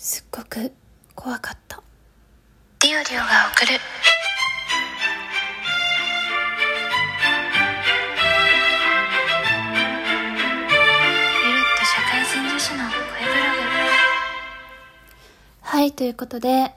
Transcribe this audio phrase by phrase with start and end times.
[0.00, 0.70] すっごく
[1.16, 1.82] 怖かった。
[2.82, 3.80] ディオリオが送る
[15.62, 16.72] はいということで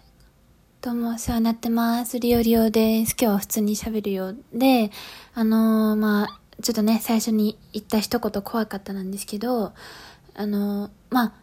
[0.81, 2.17] どうもお世話になってます。
[2.17, 3.15] リオリオです。
[3.21, 4.89] 今日は普通に喋るようで
[5.35, 9.73] あのー、まあちょっとね最初に言った一言怖かったなんですけど
[10.33, 11.33] あのー、まあ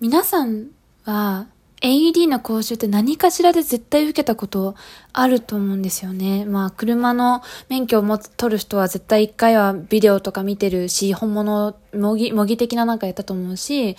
[0.00, 0.68] 皆さん
[1.10, 1.46] は
[1.80, 4.74] AED の講習って何かしらで絶対受けたこと
[5.12, 6.44] あると思うんですよね。
[6.44, 13.96] まあ、車の免許を持つ、取る人は絶対一回はビデオとか見てるし、本物、模擬、模擬的ななんかやったと思うし、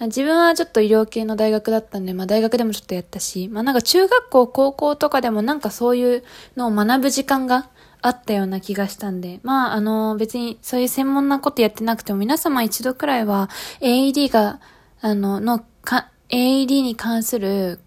[0.00, 6.24] 自分はちょっと医療系の大学だったんで、まあ大学でもちょっとやったし、まあなんか中学校、高校とかでもなんかそういう
[6.56, 7.68] のを学ぶ時間が
[8.00, 13.50] あったような気がしたんで、まああの別にそういう専門なことやってなくても皆様一度くらいは
[13.80, 14.60] AED が、
[15.02, 17.80] あの、の、か、AED に関する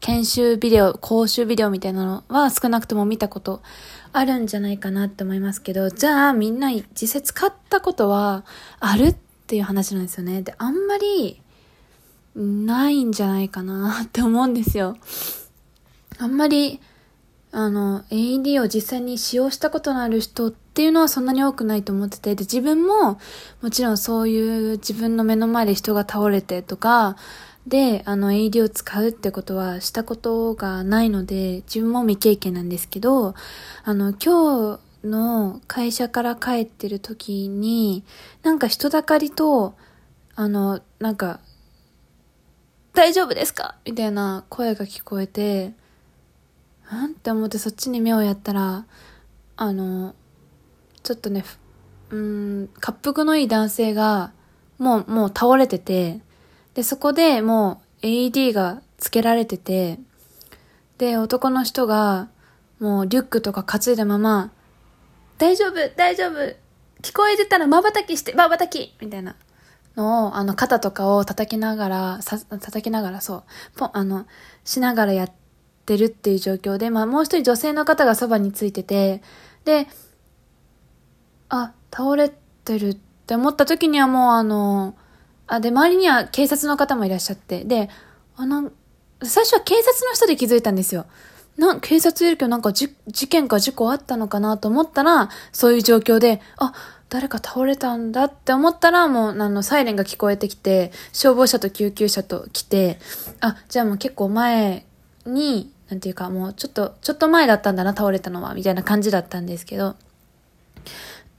[0.00, 3.62] 研修ビデオ、講習ビデオみたいなのは少なくとも見たこと
[4.12, 8.44] あるんじゃないかなって思いますけど、じゃあみんな実際使ったことは
[8.80, 10.40] あるっていう話なんですよね。
[10.40, 11.42] で、あんまり
[12.34, 14.96] ないんじゃないかなって思うんですよ。
[16.18, 16.80] あんまり、
[17.52, 23.18] あの、AED を実際に使用したことのある人っっていうのはそんなに多くないと思ってて、で、自分も
[23.60, 27.16] もちろんそういう自分の目の前で人が倒れてとか、
[27.66, 33.34] で、あの、AD を使うってことはしたことがないので、自分も未経験なんですけど、
[33.84, 38.04] あの、今日の会社から帰ってる時に、
[38.42, 39.74] なんか人だかりと、
[40.36, 41.40] あの、なんか、
[42.94, 43.76] 大丈夫ですか？
[43.84, 45.74] みたいな声が聞こえて、
[46.90, 48.86] なんって思ってそっちに目をやったら、
[49.56, 50.14] あの、
[51.02, 51.44] ちょっとね、
[52.10, 54.32] うん、滑腹のいい男性が、
[54.78, 56.20] もう、もう倒れてて、
[56.74, 59.98] で、そこでもう AED がつけられてて、
[60.98, 62.28] で、男の人が、
[62.78, 64.52] もうリュックとか担いだまま、
[65.38, 66.38] 大丈夫大丈夫
[67.02, 69.36] 聞こえてたら瞬きして瞬きみたいな
[69.96, 73.42] のを、あの、肩とかを叩きながら、さ、叩きながら、そう、
[73.76, 74.26] ポン、あの、
[74.64, 75.32] しながらやっ
[75.86, 79.22] てるっていう状況で、まあ、もう一人女性の方がそばについてて、
[79.64, 79.86] で、
[81.50, 82.32] あ、倒れ
[82.64, 82.94] てるっ
[83.26, 84.94] て思った時にはもうあの、
[85.46, 87.90] あ、で、周りには警察の方もいらっしゃって、で、
[88.36, 88.70] あの、
[89.22, 91.06] 最初は警察の人で気づいたんですよ。
[91.58, 96.72] な、警察いるけどなんかじ、事件か事故あったのかなと思ったら、そういう状況で、あ、
[97.08, 102.98] 誰か倒れたんだって思ったら、もう、あの、サイレンが聞こえてきて、消防車と救急車と来て、
[103.40, 104.86] あ、じゃあもう結構前
[105.26, 109.96] に、なんていうか、もうちょっと、ちょっと前だったんだな、倒れたのは、みたいな感じだったんですけど、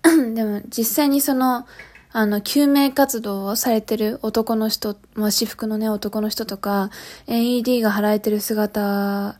[0.04, 1.68] でも実際にその、
[2.14, 6.90] あの、救命活動をされてる男の人、まあ、私服のね、男の人とか、
[7.28, 9.40] AED が払えてる姿、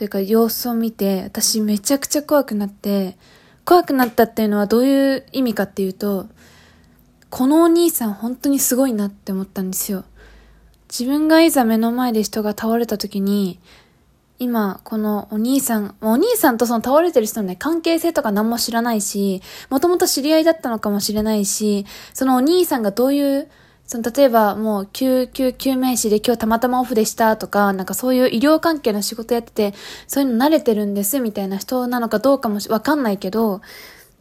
[0.00, 3.18] というか様子を見て、私めちゃくちゃ怖くなって、
[3.66, 6.26] 怖くなったっていうのはどういう意味かっていうと、
[7.28, 10.04] このお兄さん本当にすごいなって思ったんですよ。
[10.88, 13.60] 自分がいざ目の前で人が倒れた時に、
[14.40, 21.84] 今、このお兄さん、お兄さんとその倒れてる人のね、関係性とか何も知らないし、もともと知り合いだったのかもしれないし、
[22.14, 23.50] そのお兄さんがどういう、
[23.84, 29.74] その例えばもう救急救命士で今日たまたまオフでしたとか、なんかそういう医療関係の仕事やってて、
[30.06, 33.60] そういうの慣れてるんですみたいな人なのかどうかもわかんないけど、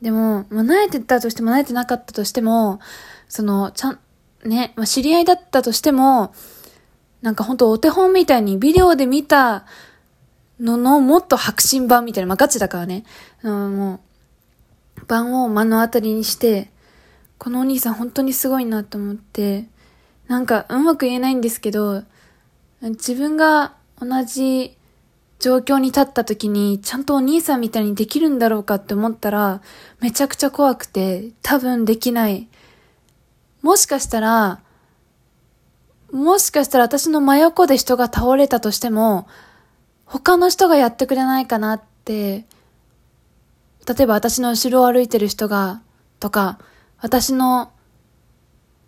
[0.01, 2.81] でも、まあ、慣れてたとしても慣れてなかったとしても、
[3.29, 3.99] その、ちゃん、
[4.43, 6.33] ね、まあ、知り合いだったとしても、
[7.21, 9.65] なんか本当お手本みたいにビデオで見た
[10.59, 13.05] ののもっと白真版みたいな、まあ、ガチだからね、
[13.43, 14.01] うん、も
[14.97, 16.69] う、版を目の当たりにして、
[17.37, 19.65] このお兄さん本当にすごいなと思って、
[20.27, 22.03] なんかうまく言えないんですけど、
[22.81, 24.77] 自分が同じ
[25.39, 29.61] 状況に立った時に、ちゃんとお兄さんみたいにできるんだろうかって思ったら、
[30.01, 32.49] めちゃくちゃ怖くて、多分できない。
[33.61, 34.59] もしかしたら、
[36.11, 39.27] もしかしたら私の真横で人が倒れたとしても、
[40.09, 42.45] 他の人がやってくれないかなって、
[43.87, 45.81] 例えば私の後ろを歩いてる人が、
[46.19, 46.57] とか、
[46.99, 47.71] 私の、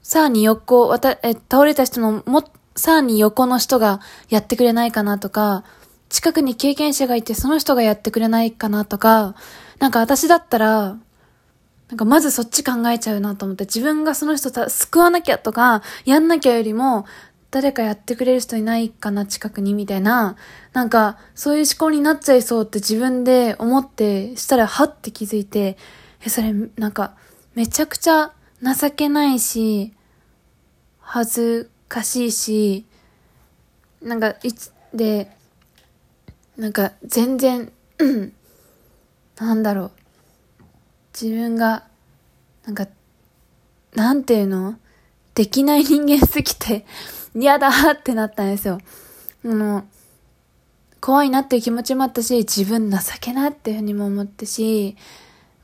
[0.02, 2.44] さらに横、わた、え、倒れた人のも、
[2.76, 5.64] さらに横の人がやってくれないかなとか、
[6.10, 9.36] 近くに経験者がいてその人がやってくれないかなとか、
[9.78, 10.98] なんか私だったら、
[11.90, 17.06] なんかまずそっち考えちゃうなと思って、自分がその人た救わなきゃとか、やんなきゃよりも、
[17.52, 20.38] 誰かやってくれる人いないかな、近くに、みたいな、
[20.74, 25.78] なんか、そういう思考になっちゃいそうって自分で思って、したら、はって気づいて、
[26.26, 27.16] え、それ、なんか、
[27.54, 28.32] めちゃくちゃ
[28.64, 29.94] 情けないし、
[31.00, 32.86] 恥ずかしいし、
[34.02, 35.30] なんか、いつ、で、
[36.58, 37.72] なんか全然、
[39.38, 39.92] なんだろう。
[41.14, 41.84] 自分が、
[42.66, 42.88] なんか、
[43.94, 44.78] なんていうの？
[45.34, 46.86] できない人間すぎて、
[47.36, 48.80] 嫌だってなったんですよ。
[49.46, 49.86] あの、
[51.00, 54.96] 怖いなっていう気持ちもあったし、自分情けなっていうふうにも思ったし、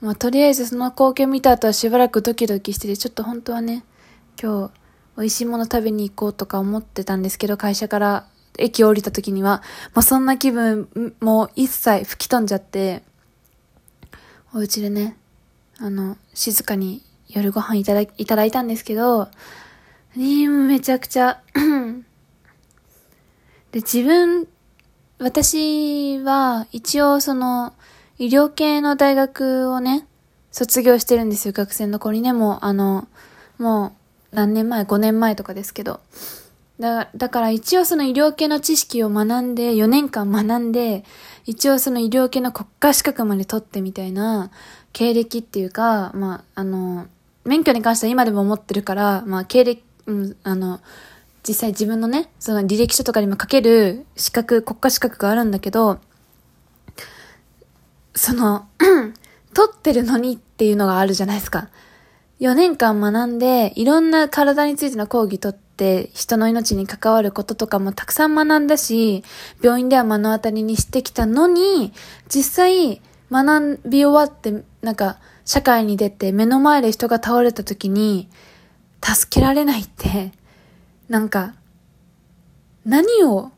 [0.01, 3.83] まあ、とりあえずその光景見た後はしばらくドキドキしてて、ちょっと本当はね、
[4.41, 4.71] 今日、
[5.17, 8.27] 美味しいもの食べに行こうとか思ってたんですけど、会社から
[8.57, 9.63] 駅降りた時には、
[9.95, 10.87] もうそんな気分
[11.19, 13.03] も一切吹き飛んじゃって、
[14.53, 15.17] お家でね、
[15.79, 19.29] あの、静かに夜ご飯いただいただいたんですけど、
[20.17, 21.41] にめちゃくちゃ
[23.71, 24.47] で、自分、
[25.19, 27.73] 私は一応その、
[28.17, 30.07] 医療系の大学をね、
[30.51, 33.07] 卒業してるんですよ、学生の子にね、もう、あの、
[33.59, 33.93] も
[34.33, 35.99] う、何年前 ?5 年前とかですけど。
[36.79, 41.03] だだから一応その医療系の知識を学んで、4年間学んで、
[41.45, 44.51] 一応その医療系の国家資格まで取ってみたいな
[44.93, 47.07] 経歴っていうか、まあ、あの、
[47.45, 50.79] 免許に関しては今でも持ってるから、まあ、経歴、うん、あの、
[51.47, 55.99] 実際自分のね、その履歴書とかにも書ける資格、国家資格があるんだけど、
[58.15, 58.67] その、
[59.53, 61.69] 取ってるのにっていうのがあるじゃないですか。
[62.39, 69.23] 4年間学んで、いろんな体についての講義取って、人の命に関わることとかもたくさん学んだし、
[69.61, 71.93] 病院では目の当たりにしてきたのに、
[72.29, 73.01] 実際、
[73.31, 78.29] 学び終わって、なんか、社会に出て目の前で人が倒れた時に、
[79.15, 80.31] 助けられないって、
[81.07, 81.53] なんか、
[82.85, 83.51] 何を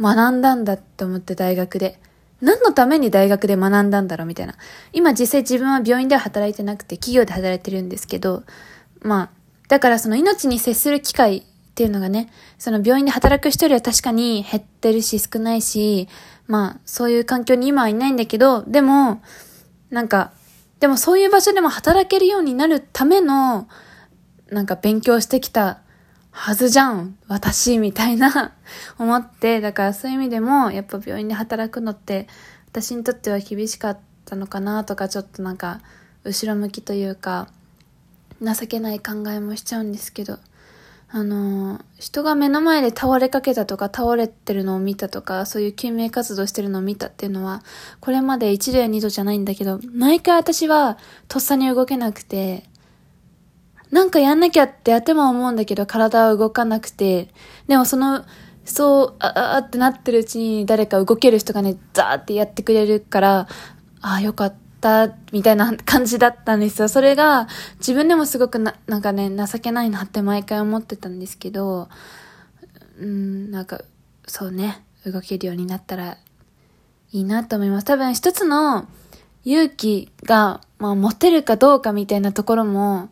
[0.00, 1.98] 学んだんだって思って大学で。
[2.42, 4.54] 何のために大学で学んだんだろうみたいな。
[4.92, 8.44] 今実際自分は病院では働いてなくて企業で働いてるんですけど、
[9.00, 9.30] まあ、
[9.68, 11.42] だからその命に接する機会っ
[11.74, 12.28] ていうのがね、
[12.58, 16.08] その病院で働く人よりは確かに減ってるし少ないし、
[16.46, 19.22] まあそういう環境に今はいないんだけど、でも、
[19.90, 20.32] なんか、
[20.78, 23.66] でもそういう場所でも働けるようになるための、
[24.50, 25.80] なんか勉強してきた
[26.30, 28.52] はずじゃん、私、みたいな
[28.98, 32.28] 思って、だからそういう意味でも、やっぱ病院で働くのって、
[32.68, 35.80] 私にとっては厳しかったのかなとか、ちょっとなんか、
[36.24, 37.48] 後ろ向きというか、
[38.42, 40.38] 情けない考えもしちゃうんですけど、
[41.08, 47.62] あの、人が目の前で倒れかけたとか、倒れてるのを見たとか、そういう救命活動してるのを見たっていうのは、
[48.00, 50.98] これまで一度や二度じゃないんだけど、毎回私は
[51.28, 52.68] とっさに動けなくて、
[53.90, 57.28] なんかやんなきゃって頭思うんだけど、体は動かなくて、
[57.68, 58.24] でもその、
[58.64, 63.48] そう、ああってなってるうちに誰か動ける人がね、ザーってやってくれるから、
[64.00, 66.88] ああ、よかった、みたいな感じだったんですよ。
[66.88, 67.46] それが、
[67.78, 71.88] 自分でもすごくな、なんかね、情けないなって毎回思ってたんですけど、
[72.98, 73.82] うん、なんか、
[74.26, 76.18] そうね、動けるようになったら
[77.12, 77.84] いいなと思います。
[77.84, 78.86] 多分一つの
[79.44, 83.10] 勇気が、まあ、持てるかどうかみたいなところも、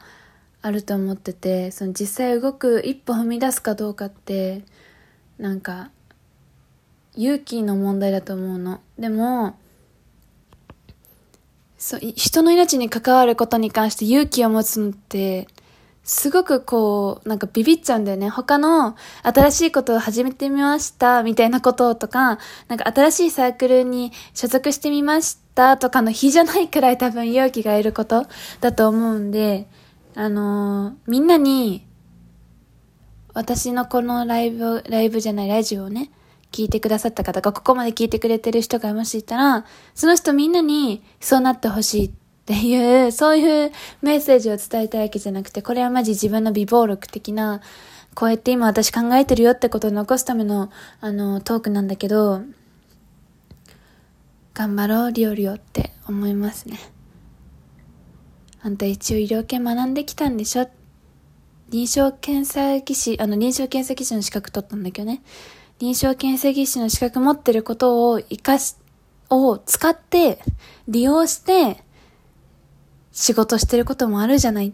[0.67, 4.63] あると思っててその実際動く一歩踏み出すかどうかって
[5.37, 5.91] なんか
[7.17, 9.59] 勇気の問題だと思うのでも
[11.77, 15.49] そう人の命に関わることに関して勇気を持つのって
[16.03, 18.29] すごくこう、なんかビビっちゃうんだよね。
[18.29, 28.27] 他の新しいことを始めてみましたみたいなこととか、なんか新しいサークルに所属してみましたとかの日じゃないくらい多分勇気がいること
[28.61, 29.67] だと思うんで、
[30.17, 31.87] あのー、みんなに、
[33.33, 36.11] 私のこのライブ、ライブじゃない、ラジオをね、
[36.53, 42.11] 聞いてくださった方が、ここまで聞いてくれてる人がもしいたら、その人みんなにそうなってほしいっ
[42.47, 47.61] ていう、そういうメッセージを伝えたいわけじゃなくて、これはマジ自分の微暴録的な、
[48.15, 52.43] こうやって今私考えてるよってことを残すための、あの、トークなんだけど、
[54.55, 56.79] 頑張ろう、リオリオって思いますね。
[58.67, 60.67] あんた一応医療系学んできたんでしょ？
[61.69, 65.23] 臨床検査技師、あの臨床検査技師の資格取ったんだけどね。
[65.81, 68.77] 臨床検査技師の資格持ってることを活かし、
[69.29, 70.39] を使って、
[70.89, 71.83] 利用して、
[73.13, 74.73] 仕事してることもあるじゃない。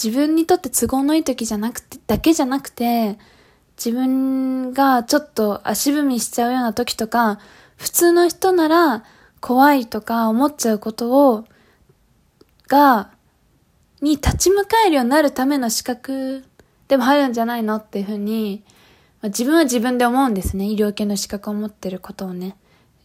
[0.00, 3.18] 自分にとって都合のいい時じゃなくて、だけじゃなくて、
[3.76, 7.40] 自分がちょっと足踏みしちゃうような時とか、
[7.76, 9.02] 普通の人なら
[9.40, 11.44] 怖いとか思っちゃうことを
[12.74, 13.10] が、
[14.00, 16.44] に立ち向かえるようになるための資格
[16.88, 18.64] でもあるんじゃないのっていうふうに、
[19.22, 20.66] まあ、自分は自分で思うんですね。
[20.66, 22.56] 医療系の資格を持ってることをね。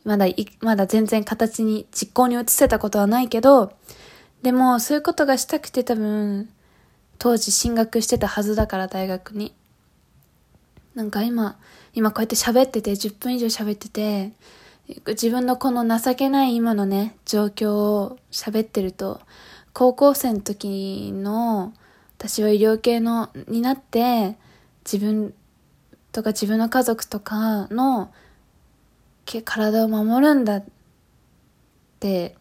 [0.03, 3.73] まだいまだ全然形に、実行に移せたことはないけど、
[4.41, 6.49] でもそういうことがしたくて多分、
[7.19, 9.53] 当時進学してたはずだから大学に。
[10.95, 11.57] なんか今、
[11.93, 14.31] 今こうやって喋ってて、10分以上喋ってて、
[15.05, 19.21] 自分のこの情けない今のね、状況を喋ってると、
[19.73, 21.73] 高校生の時の、
[22.17, 24.37] 私は医療系の、になって、
[24.83, 25.33] 自分
[26.11, 28.11] とか自分の家族とかの、
[29.45, 30.63] 体を守るんだっ
[31.99, 32.35] て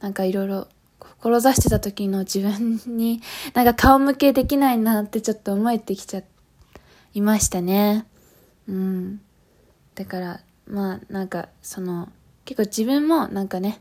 [0.00, 3.22] なんかいろいろ志してた時の自分に
[3.54, 6.22] なんか顔向けできないなってちょっと思えてきちゃ
[7.14, 8.06] いましたね。
[8.68, 9.20] うん。
[9.94, 12.10] だから、まあなんかその
[12.44, 13.80] 結構自分もなんかね、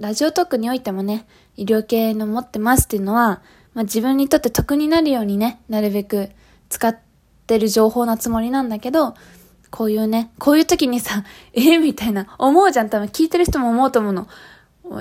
[0.00, 1.26] ラジオトークにおいてもね、
[1.56, 3.42] 医療系の持ってますっていうのは、
[3.74, 6.30] まあ自分にとって得になるようにね、なるべく
[6.68, 6.96] 使っ
[7.46, 9.14] てる情報なつもりなんだけど、
[9.70, 12.90] こういうね、こういう時にさ、 えー、みたいな、思うじゃん。
[12.90, 14.28] 多分聞いてる人も思うと思うの。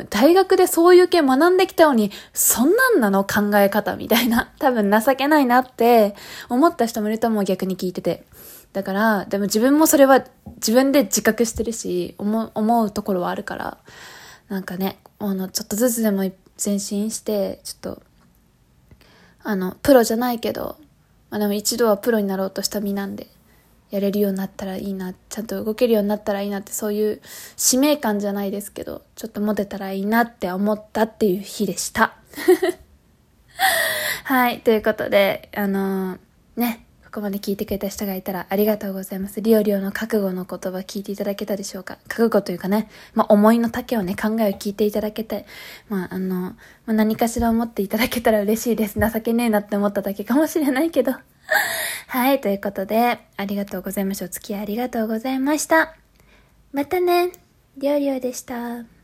[0.09, 3.23] 大学でそういう系学んできたのに、そんなんなの？
[3.23, 4.51] 考え方みたいな。
[4.59, 6.15] 多分情けないなって
[6.49, 8.25] 思った人もいると思う逆に聞いてて。
[8.73, 10.25] だから、でも自分もそれは
[10.55, 13.77] 自分で自覚してるし、思うところはあるから、
[14.49, 16.29] なんかね、あの、ちょっとずつでも
[16.63, 18.03] 前進して、ちょっと、
[19.43, 20.77] あの、プロじゃないけど、
[21.29, 23.27] まあでも一度はプロになろうとした身なんで、
[23.89, 27.21] やれるようになったらいいな、ちゃんと動けるようになったらいいなって、そういう
[27.55, 32.15] 使命感じゃないですけど、ちょっと持てたらいいなって思ったっていう日でした。
[34.23, 36.19] はい、ということで、あのー、
[36.57, 39.39] ね、ここまで聞いてくれた人がいたらありがとうございます。
[39.41, 41.97] リオリオの覚悟の言葉聞いていただけたでしょうか？
[42.09, 45.45] 覚悟というかね、まあ、思いの丈をね、考えを聞いていただけて、
[45.87, 46.55] まあ、あの、ま
[46.87, 48.99] あ、何かしら思っていただけたら嬉しいです。
[48.99, 51.13] 情けねえなって思っただけかもしれないけど。
[52.07, 54.25] はい、ということで、ありがとうございました。
[54.25, 55.95] お付き合いありがとうございました。
[56.73, 57.31] またね、
[57.77, 58.96] りょうりょうでした。